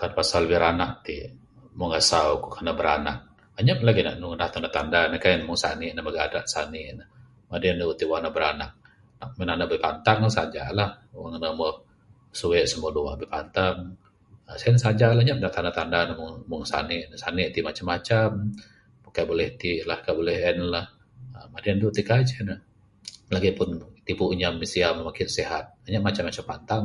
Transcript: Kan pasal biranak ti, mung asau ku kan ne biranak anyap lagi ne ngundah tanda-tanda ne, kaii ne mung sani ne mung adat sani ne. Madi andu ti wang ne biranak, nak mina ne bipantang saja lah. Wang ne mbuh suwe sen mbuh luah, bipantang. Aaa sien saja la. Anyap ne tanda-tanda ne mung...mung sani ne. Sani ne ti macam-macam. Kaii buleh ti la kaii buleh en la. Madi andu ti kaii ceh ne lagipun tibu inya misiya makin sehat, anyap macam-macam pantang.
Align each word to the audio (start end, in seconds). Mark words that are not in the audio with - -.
Kan 0.00 0.10
pasal 0.18 0.42
biranak 0.50 0.92
ti, 1.06 1.16
mung 1.78 1.92
asau 2.00 2.30
ku 2.42 2.48
kan 2.54 2.64
ne 2.66 2.72
biranak 2.80 3.16
anyap 3.58 3.78
lagi 3.86 4.00
ne 4.06 4.12
ngundah 4.20 4.48
tanda-tanda 4.54 4.98
ne, 5.10 5.16
kaii 5.22 5.36
ne 5.38 5.44
mung 5.48 5.60
sani 5.64 5.88
ne 5.94 6.00
mung 6.04 6.14
adat 6.26 6.46
sani 6.54 6.82
ne. 6.98 7.04
Madi 7.50 7.66
andu 7.72 7.94
ti 8.00 8.04
wang 8.10 8.22
ne 8.24 8.30
biranak, 8.36 8.72
nak 9.18 9.30
mina 9.38 9.52
ne 9.60 9.64
bipantang 9.72 10.20
saja 10.36 10.64
lah. 10.78 10.90
Wang 11.22 11.30
ne 11.42 11.48
mbuh 11.56 11.74
suwe 12.40 12.58
sen 12.70 12.78
mbuh 12.80 12.92
luah, 12.96 13.14
bipantang. 13.20 13.76
Aaa 14.48 14.56
sien 14.60 14.76
saja 14.84 15.06
la. 15.16 15.20
Anyap 15.24 15.38
ne 15.42 15.48
tanda-tanda 15.56 15.98
ne 16.08 16.12
mung...mung 16.20 16.64
sani 16.72 16.98
ne. 17.08 17.14
Sani 17.22 17.42
ne 17.44 17.52
ti 17.54 17.60
macam-macam. 17.68 18.28
Kaii 19.14 19.28
buleh 19.30 19.48
ti 19.60 19.70
la 19.88 19.94
kaii 20.04 20.16
buleh 20.18 20.38
en 20.50 20.58
la. 20.74 20.80
Madi 21.52 21.68
andu 21.74 21.86
ti 21.96 22.02
kaii 22.08 22.24
ceh 22.28 22.40
ne 22.48 22.54
lagipun 23.34 23.68
tibu 24.06 24.24
inya 24.34 24.48
misiya 24.60 24.88
makin 25.06 25.28
sehat, 25.38 25.64
anyap 25.84 26.02
macam-macam 26.08 26.44
pantang. 26.50 26.84